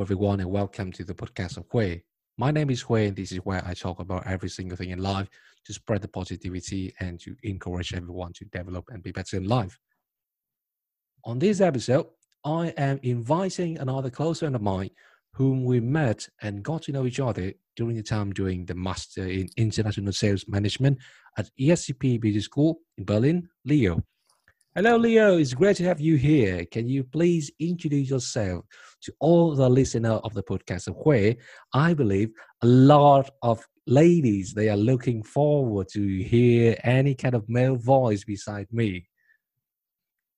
[0.00, 2.00] Everyone, and welcome to the podcast of Khue.
[2.38, 5.02] My name is Khue, and this is where I talk about every single thing in
[5.02, 5.28] life
[5.66, 9.78] to spread the positivity and to encourage everyone to develop and be better in life.
[11.26, 12.06] On this episode,
[12.46, 14.88] I am inviting another close friend of mine
[15.34, 19.26] whom we met and got to know each other during the time doing the Master
[19.26, 20.96] in International Sales Management
[21.36, 24.02] at ESCP Business School in Berlin, Leo.
[24.74, 25.36] Hello, Leo.
[25.36, 26.64] It's great to have you here.
[26.64, 28.64] Can you please introduce yourself
[29.02, 31.36] to all the listeners of the podcast, where
[31.72, 32.30] I believe
[32.62, 38.24] a lot of ladies they are looking forward to hear any kind of male voice
[38.24, 39.08] beside me.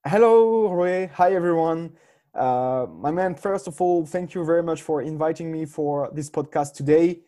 [0.07, 1.11] Hello, Roy.
[1.15, 1.97] Hi, everyone.
[2.35, 6.31] Uh, my man, first of all, thank you very much for inviting me for this
[6.31, 7.21] podcast today.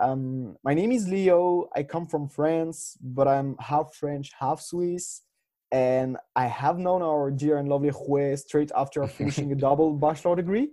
[0.00, 1.68] Um, my name is Leo.
[1.74, 5.22] I come from France, but I'm half French, half Swiss
[5.72, 10.36] and I have known our dear and lovely Khue straight after finishing a double bachelor
[10.36, 10.70] degree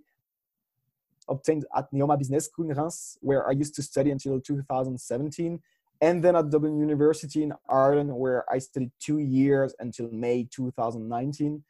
[1.30, 5.60] obtained at Neoma Business School in Reims, where I used to study until 2017,
[6.02, 11.64] and then at Dublin University in Ireland, where I studied two years until May 2019.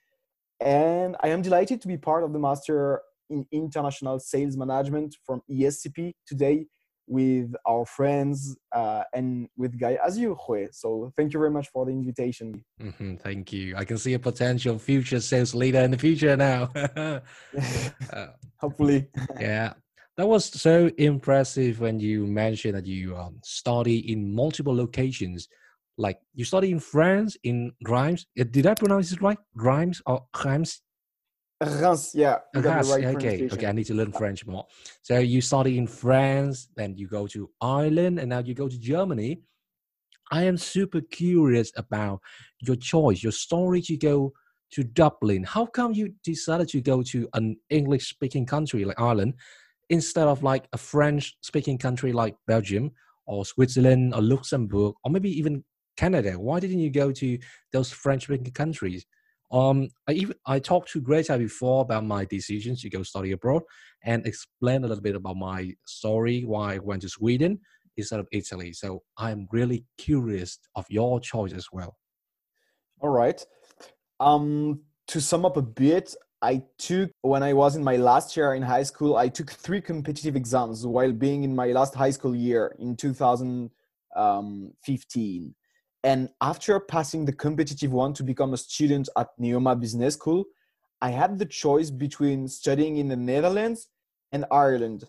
[0.60, 5.42] And I am delighted to be part of the Master in International Sales Management from
[5.50, 6.68] ESCP today,
[7.08, 10.38] with our friends uh, and with guy as you.
[10.72, 12.64] So thank you very much for the invitation.
[12.82, 13.76] Mm-hmm, thank you.
[13.76, 16.70] I can see a potential future sales leader in the future now.
[16.96, 19.08] uh, Hopefully.
[19.40, 19.74] yeah.
[20.16, 25.48] That was so impressive when you mentioned that you um, study in multiple locations.
[25.98, 28.28] Like you study in France, in Grimes.
[28.40, 29.38] Uh, did I pronounce it right?
[29.58, 30.83] Grimes or Grimes?
[31.66, 32.40] Reims, yeah.
[32.56, 33.68] Reims, right okay, okay.
[33.68, 34.66] I need to learn French more.
[35.02, 38.80] So you study in France, then you go to Ireland, and now you go to
[38.80, 39.42] Germany.
[40.32, 42.20] I am super curious about
[42.62, 44.34] your choice, your story to go
[44.72, 45.44] to Dublin.
[45.44, 49.36] How come you decided to go to an English-speaking country like Ireland
[49.90, 52.92] instead of like a French-speaking country like Belgium
[53.28, 55.64] or Switzerland or Luxembourg or maybe even
[55.98, 56.40] Canada?
[56.40, 57.38] Why didn't you go to
[57.72, 59.06] those French-speaking countries?
[59.54, 63.62] Um, I even I talked to Greta before about my decisions to go study abroad
[64.04, 67.60] and explain a little bit about my story why I went to Sweden
[67.96, 68.74] instead of Italy.
[68.74, 71.96] So I'm really curious of your choice as well.
[73.00, 73.46] All right.
[74.20, 78.56] Um, to sum up a bit, I took when I was in my last year
[78.56, 79.18] in high school.
[79.18, 85.56] I took three competitive exams while being in my last high school year in 2015.
[86.04, 90.44] And after passing the competitive one to become a student at Neoma Business School,
[91.02, 93.88] I had the choice between studying in the Netherlands
[94.32, 95.06] and Ireland.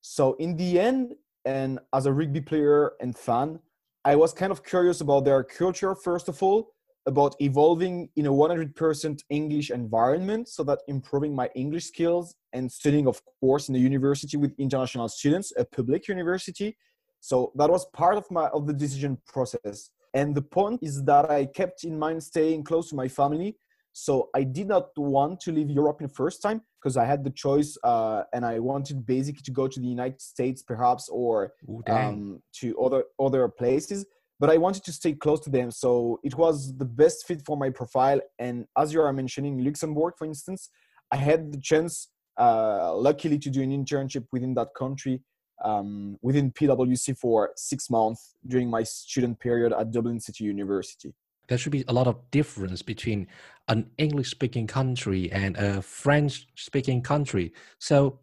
[0.00, 1.14] So in the end,
[1.44, 3.60] and as a rugby player and fan,
[4.04, 6.72] I was kind of curious about their culture, first of all,
[7.06, 13.06] about evolving in a 100% English environment, so that improving my English skills and studying,
[13.06, 16.76] of course, in a university with international students, a public university.
[17.20, 19.90] So that was part of my of the decision process.
[20.14, 23.56] And the point is that I kept in mind staying close to my family.
[23.92, 27.24] So I did not want to leave Europe in the first time because I had
[27.24, 31.54] the choice uh, and I wanted basically to go to the United States perhaps or
[31.68, 34.04] Ooh, um, to other other places.
[34.38, 35.70] But I wanted to stay close to them.
[35.70, 38.20] So it was the best fit for my profile.
[38.38, 40.68] And as you are mentioning, Luxembourg, for instance,
[41.10, 45.22] I had the chance, uh, luckily, to do an internship within that country
[45.64, 51.14] um, within PwC for six months during my student period at Dublin City University.
[51.48, 53.28] There should be a lot of difference between
[53.68, 57.52] an English speaking country and a French speaking country.
[57.78, 58.20] So,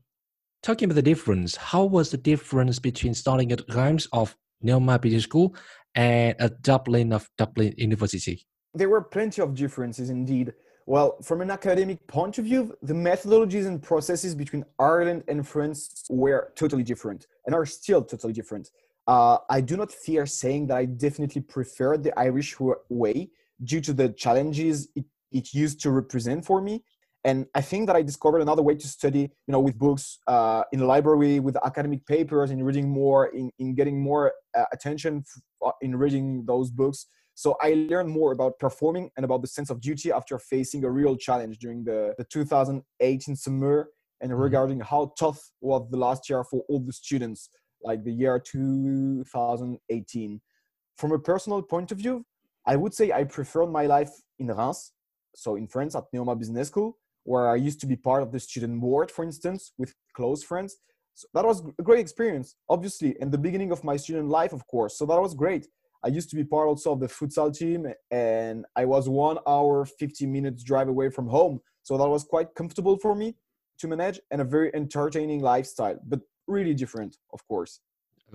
[0.61, 5.23] talking about the difference, how was the difference between starting at Reims of Neoma Business
[5.23, 5.55] School
[5.95, 8.45] and at Dublin of Dublin University?
[8.73, 10.53] There were plenty of differences indeed.
[10.85, 16.03] Well, from an academic point of view, the methodologies and processes between Ireland and France
[16.09, 18.69] were totally different and are still totally different.
[19.07, 22.57] Uh, I do not fear saying that I definitely prefer the Irish
[22.89, 23.29] way
[23.63, 26.83] due to the challenges it, it used to represent for me.
[27.25, 30.63] And I think that I discovered another way to study, you know, with books uh,
[30.73, 35.23] in the library, with academic papers, and reading more, in, in getting more uh, attention
[35.65, 39.69] f- in reading those books so I learned more about performing and about the sense
[39.69, 43.89] of duty after facing a real challenge during the, the 2018 summer
[44.21, 44.41] and mm-hmm.
[44.41, 47.49] regarding how tough was the last year for all the students,
[47.81, 50.41] like the year 2018.
[50.97, 52.23] From a personal point of view,
[52.67, 54.91] I would say I preferred my life in Reims,
[55.35, 58.39] so in France at Neoma Business School, where I used to be part of the
[58.39, 60.77] student board, for instance, with close friends.
[61.15, 64.65] So that was a great experience, obviously, in the beginning of my student life, of
[64.67, 64.97] course.
[64.97, 65.67] So that was great.
[66.03, 69.85] I used to be part also of the futsal team, and I was one hour,
[69.85, 71.61] 50 minutes drive away from home.
[71.83, 73.35] So that was quite comfortable for me
[73.79, 77.79] to manage and a very entertaining lifestyle, but really different, of course.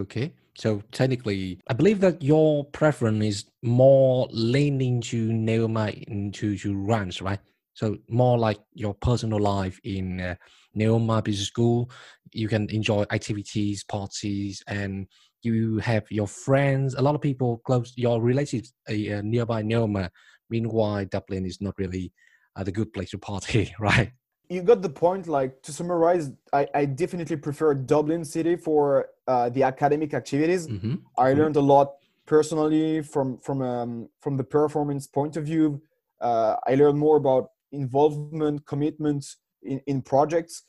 [0.01, 0.33] Okay.
[0.57, 7.21] So technically, I believe that your preference is more leaning to Neoma into to runs,
[7.21, 7.41] right?
[7.75, 10.35] So more like your personal life in uh,
[10.77, 11.91] Neoma Business School.
[12.33, 15.07] You can enjoy activities, parties, and
[15.43, 16.95] you have your friends.
[16.95, 18.93] A lot of people close your relatives uh,
[19.23, 20.11] nearby Neoma.
[20.51, 22.13] Meanwhile, Dublin is not really
[22.57, 24.13] uh, the good place to party, right?
[24.49, 29.51] you got the point like to summarize i, I definitely prefer dublin city for uh,
[29.51, 30.95] the academic activities mm-hmm.
[31.17, 31.41] i mm-hmm.
[31.41, 31.97] learned a lot
[32.27, 35.81] personally from from um, from the performance point of view
[36.21, 39.25] uh, i learned more about involvement commitment
[39.63, 40.63] in, in projects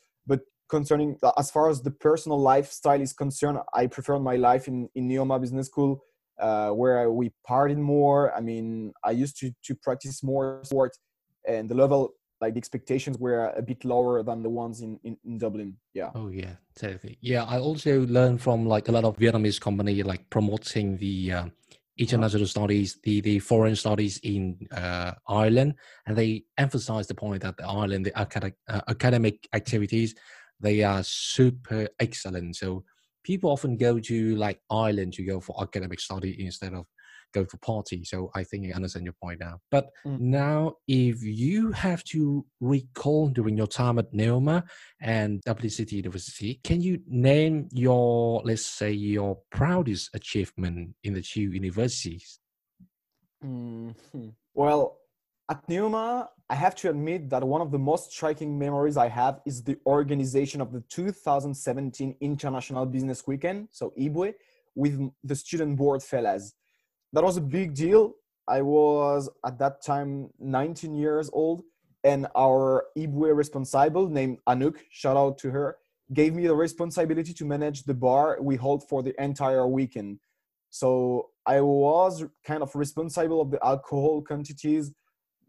[0.70, 5.08] concerning as far as the personal lifestyle is concerned i prefer my life in in
[5.08, 6.02] neoma business school
[6.40, 10.92] uh, where we partied more i mean i used to to practice more sport
[11.46, 15.16] and the level like the expectations were a bit lower than the ones in, in,
[15.24, 15.76] in Dublin.
[15.92, 16.10] Yeah.
[16.14, 17.18] Oh yeah, totally.
[17.20, 21.44] Yeah, I also learned from like a lot of Vietnamese company like promoting the uh,
[21.98, 25.74] international studies, the the foreign studies in uh, Ireland,
[26.06, 30.14] and they emphasize the point that the Ireland, the academic uh, academic activities,
[30.60, 32.56] they are super excellent.
[32.56, 32.84] So
[33.24, 36.86] people often go to like Ireland to go for academic study instead of
[37.32, 38.04] go for party.
[38.04, 39.60] So I think I understand your point now.
[39.70, 40.18] But mm.
[40.18, 44.64] now, if you have to recall during your time at Neoma
[45.00, 51.22] and Dublin City University, can you name your, let's say, your proudest achievement in the
[51.22, 52.40] two universities?
[53.44, 54.28] Mm-hmm.
[54.54, 54.98] Well,
[55.50, 59.40] at Neoma, I have to admit that one of the most striking memories I have
[59.46, 64.34] is the organization of the 2017 International Business Weekend, so IBWE,
[64.74, 66.54] with the student board fellas
[67.12, 68.14] that was a big deal.
[68.48, 71.62] I was at that time 19 years old,
[72.02, 75.76] and our IBWE responsible named Anouk, shout out to her,
[76.12, 80.18] gave me the responsibility to manage the bar we hold for the entire weekend.
[80.70, 84.92] So I was kind of responsible of the alcohol quantities,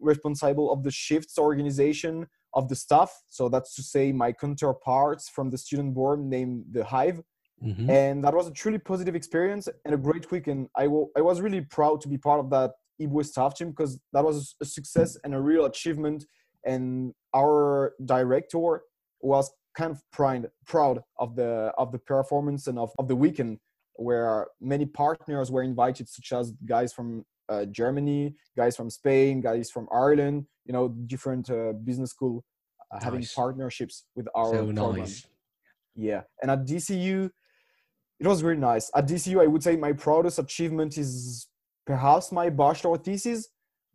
[0.02, 3.10] responsible of the shifts organization of the staff.
[3.28, 7.22] So that's to say, my counterparts from the student board named the Hive
[7.64, 7.90] Mm-hmm.
[7.90, 10.68] And that was a truly positive experience and a great weekend.
[10.76, 13.98] I, w- I was really proud to be part of that IBWE staff team because
[14.12, 16.24] that was a success and a real achievement.
[16.66, 18.82] And our director
[19.20, 23.58] was kind of proud, proud of the of the performance and of, of the weekend
[23.96, 29.70] where many partners were invited, such as guys from uh, Germany, guys from Spain, guys
[29.70, 32.44] from Ireland, you know, different uh, business school
[32.90, 33.04] uh, nice.
[33.04, 34.96] having partnerships with our so program.
[35.00, 35.26] Nice.
[35.94, 36.22] Yeah.
[36.40, 37.30] And at DCU,
[38.20, 38.90] it was really nice.
[38.94, 41.48] At DCU, I would say my proudest achievement is
[41.86, 43.48] perhaps my bachelor thesis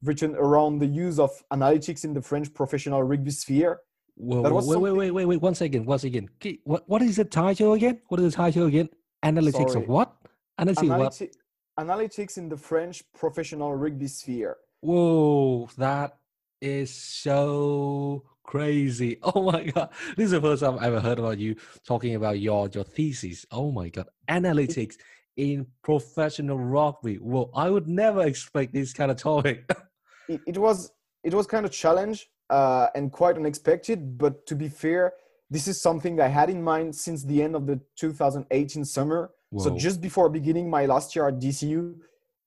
[0.03, 3.79] written around the use of analytics in the French professional rugby sphere.
[4.15, 6.29] Whoa, wait, wait, wait, wait, wait, one second, one second.
[6.63, 8.01] What, what is the title again?
[8.07, 8.89] What is the title again?
[9.23, 9.83] Analytics Sorry.
[9.83, 10.15] of what?
[10.59, 11.46] Analytics, Analyti- what?
[11.79, 14.57] Analytics in the French professional rugby sphere.
[14.81, 16.17] Whoa, that
[16.59, 19.19] is so crazy.
[19.23, 19.89] Oh my god.
[20.15, 23.45] This is the first time I've ever heard about you talking about your your thesis.
[23.51, 24.07] Oh my god.
[24.27, 24.95] Analytics
[25.35, 27.19] in professional rugby.
[27.21, 29.69] Well, I would never expect this kind of topic.
[30.29, 30.91] it, it was
[31.23, 35.13] it was kind of challenge uh, and quite unexpected, but to be fair,
[35.49, 39.31] this is something I had in mind since the end of the 2018 summer.
[39.49, 39.63] Whoa.
[39.63, 41.95] So just before beginning my last year at DCU,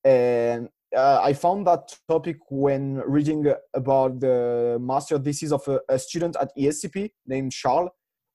[0.03, 5.97] and uh, I found that topic when reading about the master thesis of a, a
[5.97, 7.89] student at ESCP named Charles,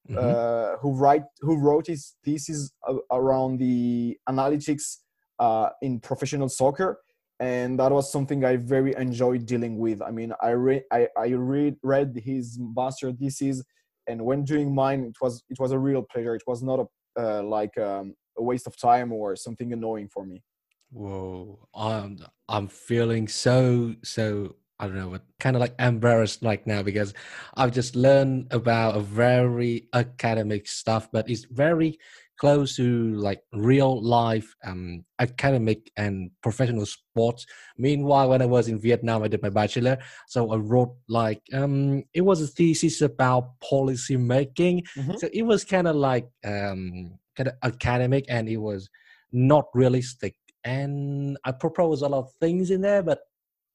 [0.09, 0.19] mm-hmm.
[0.19, 2.73] uh, who write who wrote his thesis
[3.13, 4.99] around the analytics
[5.39, 6.99] uh, in professional soccer,
[7.39, 10.03] and that was something I very enjoyed dealing with.
[10.03, 13.63] I mean, I read I, I read read his master thesis,
[14.07, 16.35] and when doing mine, it was it was a real pleasure.
[16.35, 16.87] It was not a
[17.19, 20.43] uh, like um, a waste of time or something annoying for me.
[20.91, 26.83] Whoa, I'm I'm feeling so so I don't know, kind of like embarrassed like now
[26.83, 27.15] because
[27.57, 31.99] I've just learned about a very academic stuff, but it's very
[32.39, 37.47] close to like real life um academic and professional sports
[37.79, 39.97] meanwhile when i was in vietnam i did my bachelor
[40.29, 45.15] so i wrote like um it was a thesis about policy making mm-hmm.
[45.17, 47.19] so it was kind of like um
[47.63, 48.89] academic and it was
[49.33, 50.35] not realistic
[50.67, 53.21] and I proposed a lot of things in there, but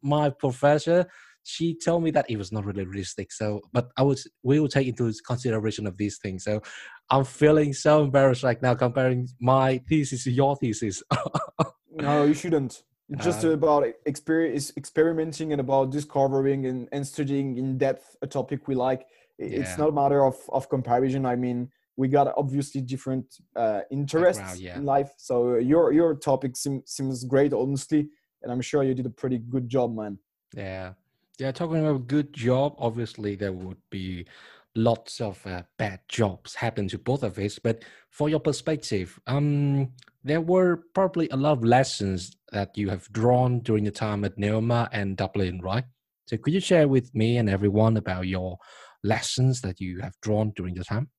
[0.03, 1.08] my professor
[1.44, 3.32] she told me that it was not really realistic.
[3.32, 6.44] So, but I was we will take into consideration of these things.
[6.44, 6.62] So,
[7.10, 11.01] I'm feeling so embarrassed right now comparing my thesis to your thesis.
[11.91, 12.84] no, you shouldn't.
[13.10, 18.27] It's just uh, about experience, experimenting and about discovering and, and studying in depth a
[18.27, 19.06] topic we like.
[19.38, 19.84] it's Yeah.
[19.84, 21.60] not a matter of of comparison i mean
[21.98, 24.77] we got obviously different uh, interests yeah.
[24.77, 28.07] in life so your your topic seem, seems great honestly
[28.41, 30.17] and i'm sure you did a pretty good job man
[30.55, 30.93] Yeah.
[31.39, 31.51] Yeah.
[31.51, 34.25] Talking about good job, obviously there would be
[34.75, 37.60] lots of uh, bad jobs happen to both of us.
[37.60, 39.91] But for your perspective, um,
[40.24, 44.38] there were probably a lot of lessons that you have drawn during your time at
[44.38, 45.83] Neoma and Dublin, right?
[46.27, 48.57] So could you share with me and everyone about your
[49.03, 51.10] lessons that you have drawn during the time?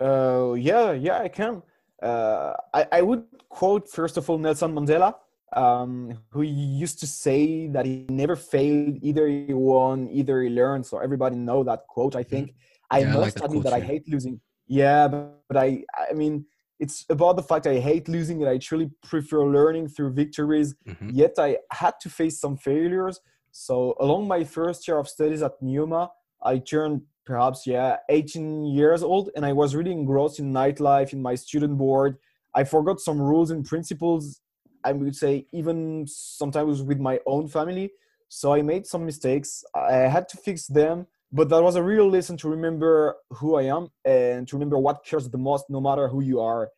[0.00, 1.62] Uh, yeah, yeah, I can.
[2.02, 5.14] Uh, I, I would quote first of all Nelson Mandela,
[5.54, 10.84] um, who used to say that he never failed, either he won, either he learned.
[10.86, 12.14] So everybody know that quote.
[12.16, 12.54] I think
[12.90, 14.40] I Yeah, I like must that admit quote that I hate losing.
[14.66, 16.44] Yeah, but, but I, I mean,
[16.78, 20.74] it's about the fact I hate losing, and I truly prefer learning through victories.
[20.86, 21.10] Mhm.
[21.14, 23.20] Yet I had to face some failures.
[23.50, 26.10] So along my first year of studies at Neoma,
[26.42, 31.20] I turned perhaps yeah 18 years old, and I was really engrossed in nightlife, in
[31.20, 32.16] my student board.
[32.54, 34.40] I forgot some rules and principles.
[34.84, 37.90] I would say even sometimes with my own family.
[38.28, 39.64] So I made some mistakes.
[39.74, 43.64] I had to fix them, but that was a real lesson to remember who I
[43.64, 46.70] am and to remember what cares the most, no matter who you are.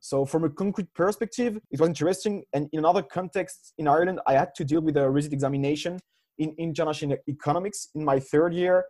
[0.00, 2.42] So, from a concrete perspective, it was interesting.
[2.54, 6.00] And in another context in Ireland, I had to deal with a recent examination
[6.38, 8.84] in international economics in my third year.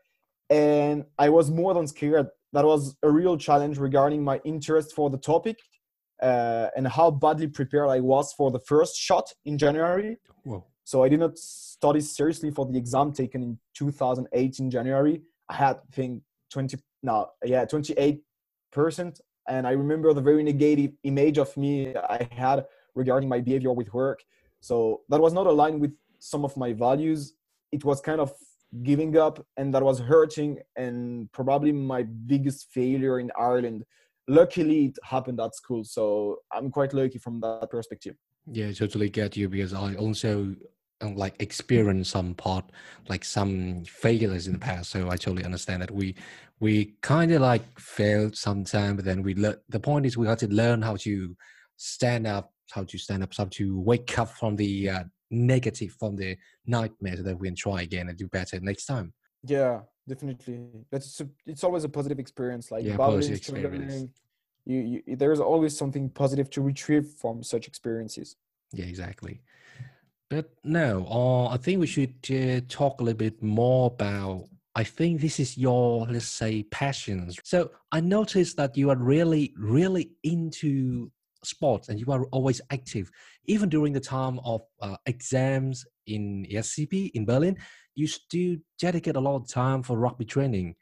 [0.51, 2.29] And I was more than scared.
[2.53, 5.59] That was a real challenge regarding my interest for the topic
[6.21, 10.19] uh, and how badly prepared I was for the first shot in January.
[10.43, 10.67] Whoa.
[10.85, 15.23] So I did not study seriously for the exam taken in 2008 in January.
[15.49, 18.21] I had, I think, 20, no, yeah, 28
[18.73, 19.21] percent.
[19.49, 23.93] And I remember the very negative image of me I had regarding my behavior with
[23.95, 24.23] work.
[24.61, 27.35] So that was not aligned with some of my values.
[27.73, 28.33] It was kind of
[28.83, 33.85] giving up, and that was hurting, and probably my biggest failure in Ireland.
[34.29, 38.17] Luckily, it happened at school, so I'm quite lucky from that perspective.
[38.47, 40.55] Yeah, totally get you because I also
[41.03, 42.65] um, like experienced some part
[43.09, 44.91] like some failures in the past.
[44.91, 46.15] So I totally understand that we
[46.61, 49.57] we kind of like failed sometime, but then we learn.
[49.69, 51.37] The point is we have to learn how to
[51.77, 56.17] stand up, how to stand up, how to wake up from the uh, negative, from
[56.17, 59.13] the nightmare, so that we can try again and do better next time.
[59.45, 60.61] Yeah, definitely.
[60.91, 62.71] That's a, it's always a positive experience.
[62.71, 64.11] Like Yeah, positive experience.
[64.67, 68.37] you, you there's always something positive to retrieve from such experiences.
[68.73, 69.43] Yeah, exactly.
[70.29, 74.45] But no, uh, I think we should uh, talk a little bit more about.
[74.77, 77.37] I think this is your, let's say, passions.
[77.43, 81.11] So I noticed that you are really, really into
[81.45, 83.11] sports and you are always active.
[83.47, 87.57] Even during the time of uh, exams in ESCP in Berlin,
[87.95, 90.75] you still dedicate a lot of time for rugby training.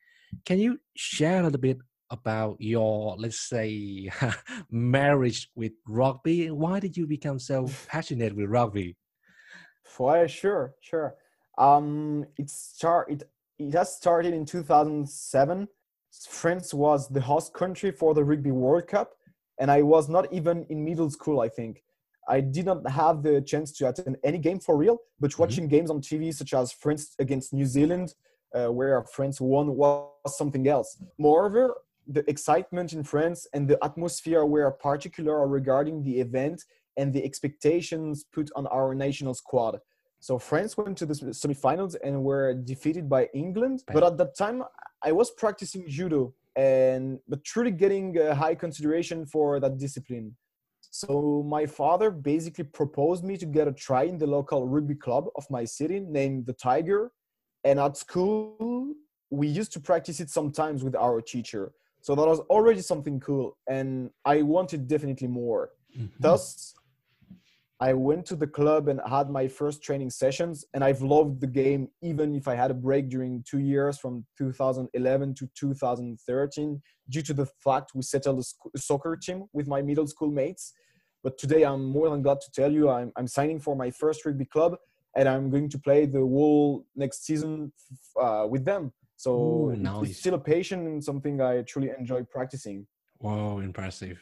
[0.45, 1.79] Can you share a little bit
[2.11, 4.11] about your, let's say,
[4.71, 6.51] marriage with rugby?
[6.51, 8.97] Why did you become so passionate with rugby?
[9.89, 11.15] for Sure, sure.
[11.57, 13.23] Um, it start it
[13.59, 15.69] it has started in 2007.
[16.29, 19.15] France was the host country for the Rugby World Cup,
[19.59, 21.41] and I was not even in middle school.
[21.41, 21.83] I think
[22.29, 25.91] I did not have the chance to attend any game for real, but watching games
[25.91, 28.15] on TV, such as France against New Zealand,
[28.55, 31.03] uh, where France won, was something else.
[31.19, 31.75] Moreover,
[32.07, 36.65] the excitement in France and the atmosphere were particular regarding the event
[36.97, 39.79] and the expectations put on our national squad.
[40.21, 43.85] So France went to the semifinals and were defeated by England.
[43.93, 44.65] But at that time,
[45.03, 50.37] I was practicing judo and but truly getting a high consideration for that discipline.
[50.91, 55.27] So my father basically proposed me to get a try in the local rugby club
[55.37, 57.13] of my city named the Tiger.
[57.65, 58.95] And at school,
[59.31, 61.73] we used to practice it sometimes with our teacher.
[62.01, 65.71] So that was already something cool, and I wanted definitely more.
[65.97, 66.11] Mhm.
[66.21, 66.75] Thus,
[67.81, 71.47] I went to the club and had my first training sessions, and I've loved the
[71.47, 77.23] game even if I had a break during two years from 2011 to 2013 due
[77.23, 78.45] to the fact we settled
[78.75, 80.73] a soccer team with my middle school mates.
[81.23, 84.25] But today, I'm more than glad to tell you I'm, I'm signing for my first
[84.25, 84.77] rugby club,
[85.17, 87.73] and I'm going to play the whole next season
[88.21, 88.93] uh, with them.
[89.17, 90.11] So Ooh, nice.
[90.11, 92.87] it's still a passion and something I truly enjoy practicing.
[93.21, 94.19] Wow, impressive.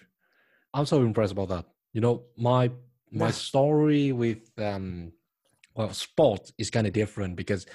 [0.72, 1.66] I'm so impressed about that.
[1.92, 2.70] You know, my
[3.10, 5.12] my story with um
[5.74, 7.66] well sport is kind of different because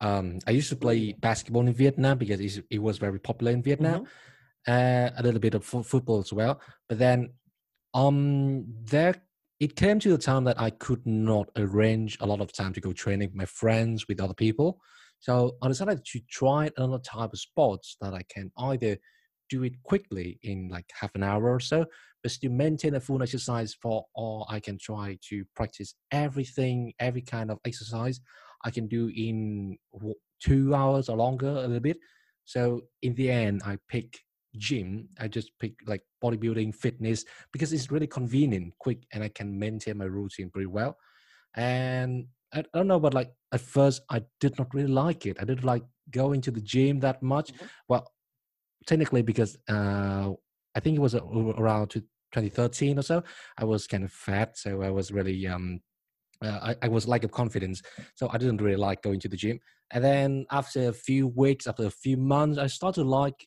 [0.00, 4.06] um I used to play basketball in Vietnam because it was very popular in Vietnam.
[4.66, 6.60] Uh, a little bit of fo- football as well.
[6.88, 7.34] But then
[7.92, 9.14] um there
[9.60, 12.80] it came to the time that I could not arrange a lot of time to
[12.80, 14.80] go training with my friends with other people.
[15.20, 18.98] So I decided to try another type of sports that I can either
[19.50, 21.86] do it quickly in like half an hour or so,
[22.22, 27.22] but still maintain a full exercise for, or I can try to practice everything, every
[27.22, 28.20] kind of exercise
[28.64, 29.76] I can do in
[30.40, 31.98] two hours or longer a little bit.
[32.44, 34.18] So in the end, I pick
[34.56, 35.08] gym.
[35.18, 39.98] I just pick like bodybuilding, fitness because it's really convenient, quick, and I can maintain
[39.98, 40.96] my routine pretty well.
[41.56, 45.38] And I, I don't know, but like at first, I did not really like it.
[45.40, 47.52] I didn't like going to the gym that much.
[47.52, 47.66] Mm-hmm.
[47.88, 48.12] Well,
[48.86, 50.30] technically, because uh,
[50.74, 53.22] I think it was around 2013 or so,
[53.58, 55.80] I was kind of fat, so I was really um,
[56.42, 57.80] uh, I, I, was lack of confidence
[58.16, 59.60] so i didn't really like going to the gym.
[59.92, 63.46] And then after a few weeks after a few months i started like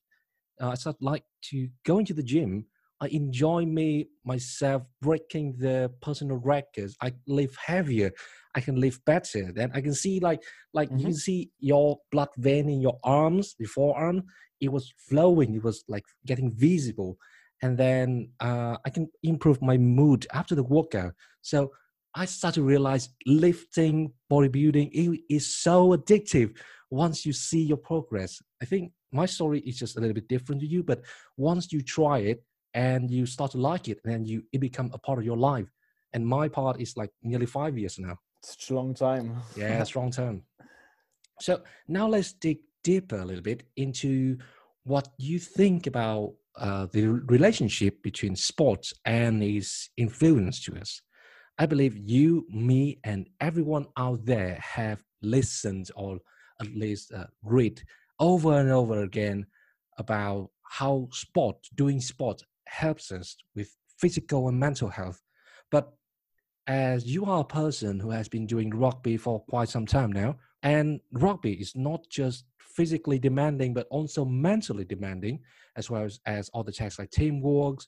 [0.61, 2.65] uh, i started like to go into the gym.
[2.99, 6.95] I enjoy me myself breaking the personal records.
[6.99, 8.11] I live heavier.
[8.55, 9.51] I can live better.
[9.51, 10.41] Then i can see like
[10.73, 10.99] like mm-hmm.
[10.99, 14.23] you can see your blood vein in your arms your forearm
[14.61, 17.17] it was flowing it was like getting visible
[17.61, 21.71] and then uh, i can improve my mood after the workout so
[22.17, 26.57] I started to realize lifting, bodybuilding is so addictive
[26.89, 28.41] once you see your progress.
[28.59, 31.03] I think my story is just a little bit different to you, but
[31.37, 34.97] once you try it and you start to like it, then you it become a
[34.97, 35.67] part of your life.
[36.13, 38.17] And my part is like nearly five years now.
[38.41, 39.37] Such a long time.
[39.55, 40.41] yeah, it's long term.
[41.39, 44.37] So now let's dig deeper a little bit into
[44.85, 51.01] what you think about uh, the relationship between sports and its influence to us.
[51.59, 56.19] I believe you, me, and everyone out there have listened or
[56.61, 57.81] at least uh, read
[58.19, 59.45] over and over again
[59.97, 65.19] about how sport, doing sport, helps us with physical and mental health.
[65.71, 65.91] But
[66.67, 70.37] as you are a person who has been doing rugby for quite some time now,
[70.63, 75.39] and rugby is not just physically demanding, but also mentally demanding,
[75.75, 77.79] as well as, as other tasks like teamwork,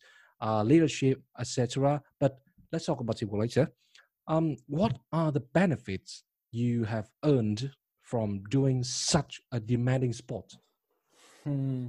[0.42, 2.02] uh, leadership, etc.
[2.20, 2.40] But
[2.72, 3.72] let's talk about it later.
[4.28, 10.54] Um, what are the benefits you have earned from doing such a demanding sport?
[11.44, 11.88] Hmm.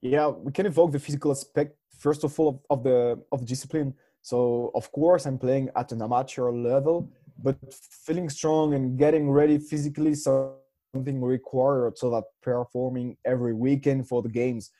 [0.00, 3.46] Yeah, we can evoke the physical aspect first of all of, of the of the
[3.46, 3.94] discipline.
[4.22, 7.56] So of course I'm playing at an amateur level, but
[8.04, 14.28] feeling strong and getting ready physically something required so that performing every weekend for the
[14.28, 14.70] games.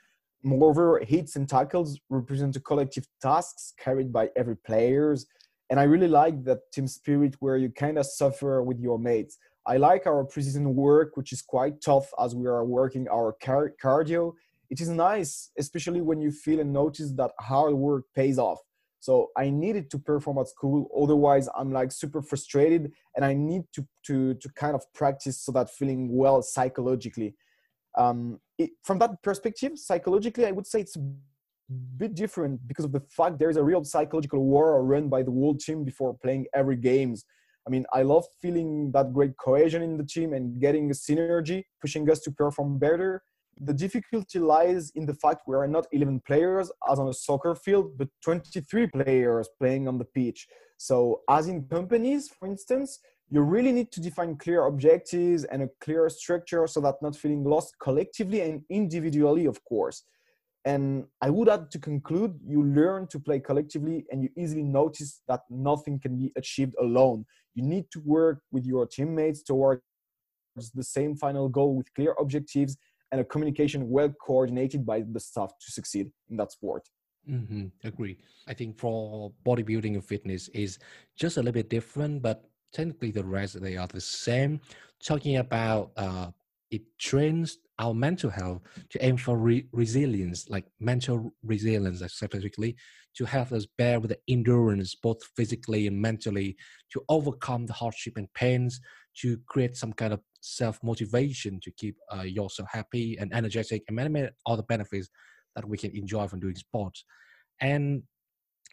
[0.43, 5.27] Moreover, hits and tackles represent the collective tasks carried by every players
[5.73, 9.39] and I really like that team spirit where you kind of suffer with your mates.
[9.67, 13.73] I like our precision work, which is quite tough as we are working our car-
[13.83, 14.35] cardio.
[14.69, 18.59] It is nice, especially when you feel and notice that hard work pays off.
[19.03, 23.63] So I needed to perform at school, otherwise I'm like super frustrated, and I need
[23.75, 27.35] to to to kind of practice so that feeling well psychologically.
[27.99, 31.05] Um, it, from that perspective, psychologically, I would say it's a
[31.97, 35.57] bit different because of the fact there's a real psychological war run by the whole
[35.57, 37.25] team before playing every games.
[37.67, 41.65] I mean, I love feeling that great cohesion in the team and getting a synergy,
[41.81, 43.25] pushing us to perform better.
[43.65, 47.55] The difficulty lies in the fact we are not 11 players as on a soccer
[47.55, 50.49] field, but 23 players playing on the pitch.
[50.79, 52.99] So, as in companies, for instance,
[53.31, 57.45] you really need to define clear objectives and a clear structure so that not feeling
[57.45, 60.03] lost collectively and individually, of course.
[60.65, 65.23] And I would add to conclude, you learn to play collectively and you easily notice
[65.29, 67.27] that nothing can be achieved alone.
[67.55, 69.83] You need to work with your teammates towards
[70.75, 72.77] the same final goal with clear objectives
[73.13, 76.83] and a communication well coordinated by the staff to succeed in that sport.
[77.31, 77.67] Mm-hmm.
[77.85, 78.19] Agree.
[78.49, 80.79] I think for bodybuilding and fitness is
[81.17, 84.61] just a little bit different, but technically the rest they are the same.
[85.05, 86.31] Talking about uh,
[86.71, 92.75] it trains our mental health to aim for re- resilience, like mental resilience specifically,
[93.15, 96.57] to help us bear with the endurance, both physically and mentally,
[96.91, 98.81] to overcome the hardship and pains,
[99.19, 103.97] to create some kind of self motivation to keep uh, yourself happy and energetic, and
[103.97, 105.09] many, many other benefits
[105.57, 107.05] that we can enjoy from doing sports.
[107.61, 108.03] And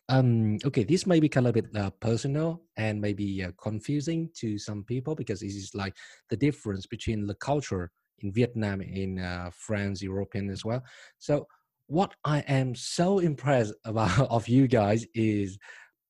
[0.10, 4.30] um, okay, this may be kind of a bit uh, personal and maybe uh, confusing
[4.38, 5.96] to some people because this is like
[6.30, 10.84] the difference between the culture in Vietnam, in uh, France, European as well.
[11.20, 11.48] So,
[11.88, 15.58] what I am so impressed about of you guys is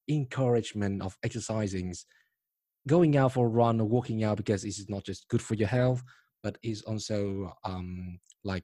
[0.08, 1.94] encouragement of exercising,
[2.88, 5.68] going out for a run or walking out because is not just good for your
[5.68, 6.04] health,
[6.44, 8.64] but is also um, like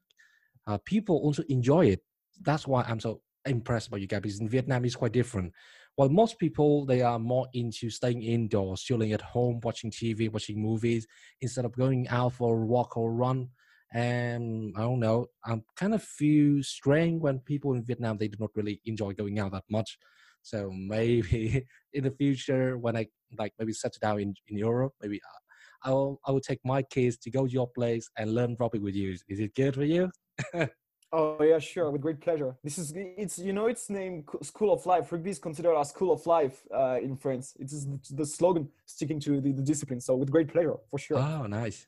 [0.67, 2.01] uh, people also enjoy it.
[2.41, 5.53] That's why I'm so impressed by you guys because in Vietnam it's quite different.
[5.95, 10.61] while most people they are more into staying indoors, chilling at home, watching TV, watching
[10.61, 11.07] movies
[11.41, 13.49] instead of going out for a walk or run.
[13.93, 18.37] And I don't know, I kind of feel strange when people in Vietnam they do
[18.39, 19.97] not really enjoy going out that much.
[20.45, 25.19] So maybe in the future, when I like maybe settle down in, in Europe, maybe
[25.19, 28.79] uh, I'll I will take my kids to go to your place and learn rugby
[28.79, 29.17] with you.
[29.27, 30.11] Is it good for you?
[31.17, 32.57] Oh yeah, sure, with great pleasure.
[32.61, 35.13] This is it's you know it's named School of Life.
[35.13, 37.53] Rugby is considered a school of life uh, in France.
[37.57, 40.01] It is the slogan sticking to the, the discipline.
[40.01, 41.19] So with great pleasure, for sure.
[41.19, 41.87] Oh, nice.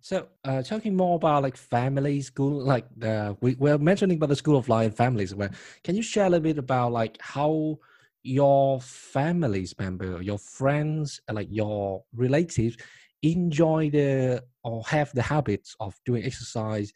[0.00, 4.36] So uh, talking more about like family school, like uh, we we're mentioning about the
[4.36, 5.34] School of Life and families.
[5.34, 5.52] Where
[5.84, 7.78] can you share a little bit about like how
[8.24, 12.76] your family's member, your friends, like your relatives
[13.22, 16.92] enjoy the or have the habits of doing exercise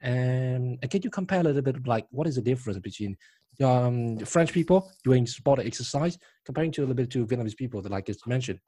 [0.00, 3.16] and can you compare a little bit like what is the difference between
[3.62, 7.90] um, French people doing sport exercise comparing to a little bit to Vietnamese people that
[7.90, 8.60] like you mentioned?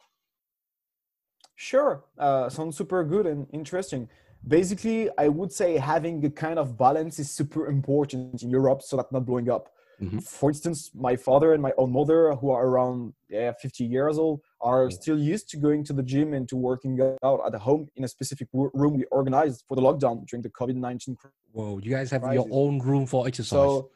[1.54, 4.08] Sure, uh, sounds super good and interesting.
[4.48, 8.96] Basically, I would say having a kind of balance is super important in Europe so
[8.96, 9.68] that not blowing up.
[10.00, 10.18] Mm-hmm.
[10.20, 14.40] For instance, my father and my own mother, who are around yeah, 50 years old,
[14.60, 18.04] are still used to going to the gym and to working out at home in
[18.04, 21.16] a specific room we organized for the lockdown during the COVID 19.
[21.52, 22.46] Whoa, you guys have crisis.
[22.46, 23.50] your own room for exercise.
[23.50, 23.90] So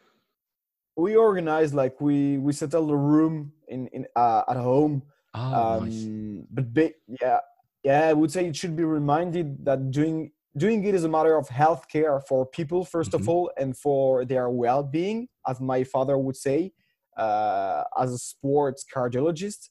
[0.96, 5.02] we organized like we we settled a room in in uh, at home.
[5.32, 6.46] Oh, um, nice.
[6.50, 7.38] But ba- yeah,
[7.82, 11.36] yeah, I would say it should be reminded that doing doing it is a matter
[11.36, 13.16] of health care for people 1st mm-hmm.
[13.16, 16.72] of all and for their well-being as my father would say
[17.16, 19.70] uh, as a sports cardiologist.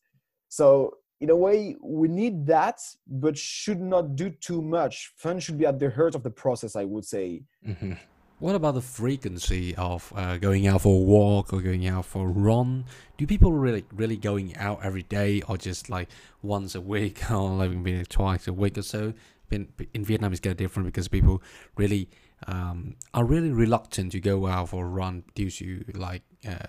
[0.50, 5.14] So in a way we need that but should not do too much.
[5.16, 7.44] Fun should be at the heart of the process i would say.
[7.66, 7.94] Mm-hmm.
[8.40, 12.28] what about the frequency of uh, going out for a walk or going out for
[12.28, 12.86] a run?
[13.18, 16.10] Do people really really going out every day or just like
[16.42, 19.14] once a week or like maybe twice a week or so
[19.52, 21.42] in, Vietnam it's getting different because people
[21.78, 22.10] really
[22.48, 26.68] um, are really reluctant to go out for a run due to like uh,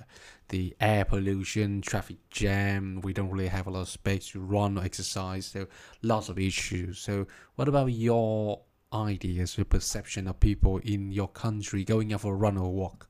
[0.48, 3.00] the air pollution, traffic jam.
[3.02, 5.66] We don't really have a lot of space to run or exercise, so
[6.02, 6.98] lots of issues.
[6.98, 8.60] So, what about your
[8.92, 13.08] ideas, your perception of people in your country going out for a run or walk?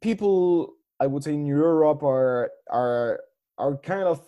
[0.00, 3.20] People, I would say, in Europe are are
[3.56, 4.20] are kind of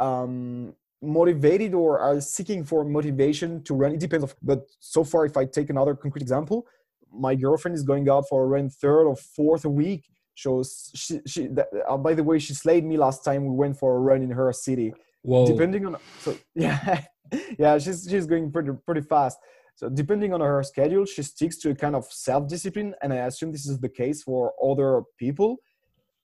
[0.00, 3.92] um, motivated or are seeking for motivation to run.
[3.92, 6.66] It depends of but so far if i take another concrete example
[7.12, 11.20] my girlfriend is going out for a run third or fourth a week shows she,
[11.26, 11.48] she
[11.88, 14.30] uh, by the way she slayed me last time we went for a run in
[14.30, 14.94] her city.
[15.22, 15.46] Whoa.
[15.46, 17.02] depending on so yeah
[17.58, 19.38] yeah she's she's going pretty pretty fast.
[19.74, 23.52] So depending on her schedule she sticks to a kind of self-discipline and i assume
[23.52, 25.58] this is the case for other people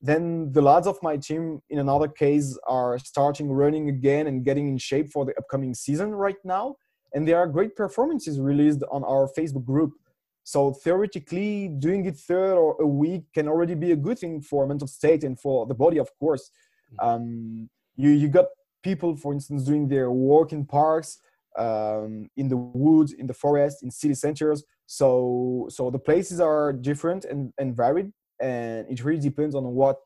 [0.01, 4.69] then the lads of my team, in another case, are starting running again and getting
[4.69, 6.77] in shape for the upcoming season right now.
[7.15, 9.93] And there are great performances released on our Facebook group.
[10.45, 14.67] So theoretically, doing it third or a week can already be a good thing for
[14.67, 16.51] mental state and for the body, of course.
[17.01, 17.07] Mm.
[17.07, 18.47] Um, you you got
[18.83, 21.19] people, for instance, doing their walk in parks,
[21.59, 24.63] um, in the woods, in the forest, in city centers.
[24.87, 29.97] So so the places are different and, and varied and it really depends on what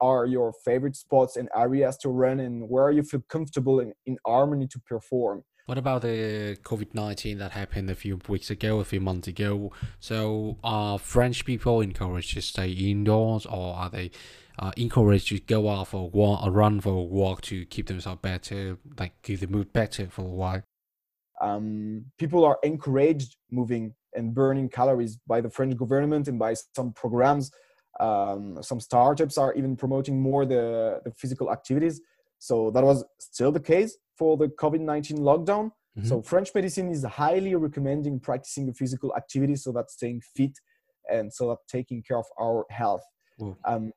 [0.00, 4.18] are your favorite spots and areas to run and where you feel comfortable in, in
[4.26, 8.84] harmony to perform what about the COVID 19 that happened a few weeks ago, a
[8.84, 9.70] few months ago?
[10.00, 14.10] So, are French people encouraged to stay indoors or are they
[14.58, 17.86] uh, encouraged to go out for a walk, a run for a walk to keep
[17.86, 20.62] themselves better, like keep the mood better for a while?
[21.40, 26.92] Um, people are encouraged moving and burning calories by the French government and by some
[26.94, 27.52] programs
[28.00, 32.00] um, some startups are even promoting more the, the physical activities.
[32.38, 35.70] So that was still the case for the COVID 19 lockdown.
[35.98, 36.06] Mm-hmm.
[36.06, 40.58] So French medicine is highly recommending practicing physical activity so that staying fit
[41.10, 43.02] and so that taking care of our health.
[43.64, 43.92] Um,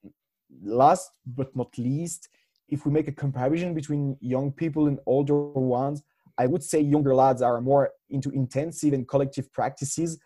[0.64, 2.30] last but not least,
[2.70, 6.04] if we make a comparison between young people and older ones,
[6.38, 10.18] I would say younger lads are more into intensive and collective practices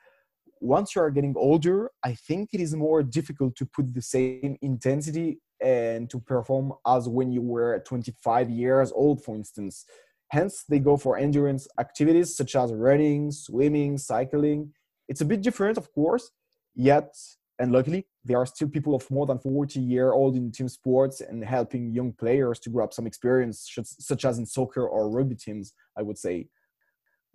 [0.62, 4.58] once you are getting older, I think it is more difficult to put the same
[4.62, 9.86] intensity and to perform as when you were 25 years old, for instance.
[10.30, 14.74] Hence, they go for endurance activities such as running, swimming, cycling.
[15.08, 16.32] It's a bit different, of course,
[16.76, 17.16] yet,
[17.60, 21.22] and luckily, there are still people of more than 40 year old in team sports
[21.22, 25.74] and helping young players to grab some experience, such as in soccer or rugby teams,
[25.98, 26.50] I would say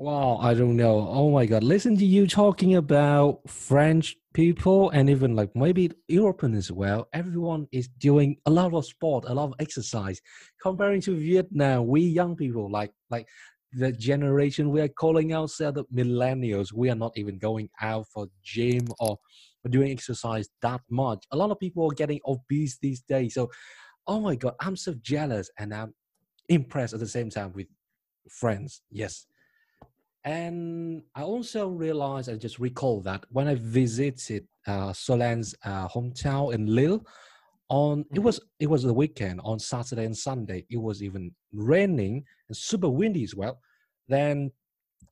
[0.03, 1.07] Wow, I don't know.
[1.09, 1.63] Oh my God.
[1.63, 7.07] Listen to you talking about French people and even like maybe European as well.
[7.13, 10.21] Everyone is doing a lot of sport, a lot of exercise.
[10.61, 13.29] Comparing to Vietnam, we young people, like like
[13.75, 18.27] the generation we are calling ourselves the millennials, we are not even going out for
[18.43, 19.21] gym or
[19.71, 21.25] doing exercise that much.
[21.31, 23.35] A lot of people are getting obese these days.
[23.35, 23.53] So,
[24.09, 25.95] oh my God, I'm so jealous and I'm
[26.49, 27.69] impressed at the same time with
[28.29, 28.83] friends.
[28.91, 29.27] Yes.
[30.25, 36.55] And I also realized, I just recall that when I visited uh, Solan's uh, hometown
[36.55, 37.05] in Lille,
[37.69, 38.25] on it Mhm.
[38.25, 40.67] was it was the weekend on Saturday and Sunday.
[40.71, 43.61] It was even raining and super windy as well.
[44.09, 44.53] Then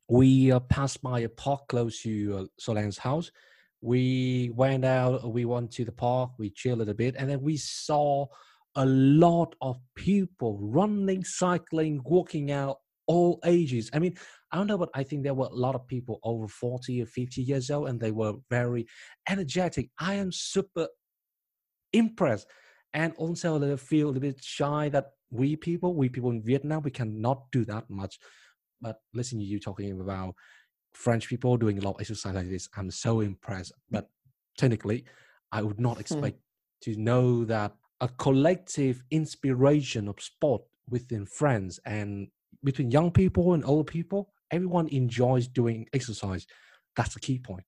[0.08, 3.30] we uh, passed by a park close to uh, Solan's house.
[3.80, 7.56] We went out, we went to the park, we chilled a bit, and then we
[7.56, 8.26] saw
[8.76, 13.90] a lot of people running, cycling, walking out, all ages.
[13.92, 14.16] I mean,
[14.52, 17.06] I don't know, but I think there were a lot of people over 40 or
[17.06, 18.86] 50 years old, and they were very
[19.28, 19.90] energetic.
[19.98, 20.88] I am super
[21.92, 22.46] impressed
[22.92, 26.42] and also a little feel a little bit shy that we people, we people in
[26.42, 28.18] Vietnam, we cannot do that much.
[28.80, 30.34] But listening to you talking about
[30.92, 33.72] French people doing a lot of exercise like this, I'm so impressed.
[33.90, 34.08] But
[34.58, 35.04] technically,
[35.52, 36.00] I would not hmm.
[36.00, 36.38] expect
[36.82, 42.28] to know that a collective inspiration of sport within friends and
[42.64, 46.46] between young people and old people, everyone enjoys doing exercise.
[46.96, 47.64] That's the key point.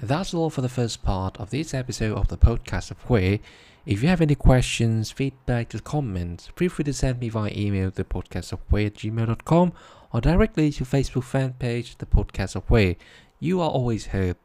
[0.00, 3.40] That's all for the first part of this episode of the podcast of Khue.
[3.84, 7.90] If you have any questions, feedback, or comments, feel free to send me via email
[7.90, 9.72] to podcastofkhue at gmail.com
[10.12, 12.96] or directly to Facebook fan page, The Podcast of Khue.
[13.40, 14.36] You are always heard.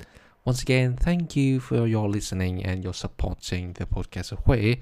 [0.46, 4.80] Once again, thank you for your listening and your supporting the Podcast of Khue.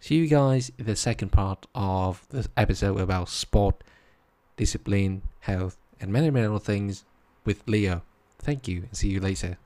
[0.00, 3.82] See you guys in the second part of the episode about sport,
[4.56, 7.04] discipline, health, and many, many other things
[7.44, 8.02] with Leo.
[8.38, 9.58] Thank you and see you later.